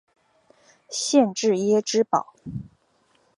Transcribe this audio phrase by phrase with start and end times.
[0.89, 2.33] 县治耶芝堡。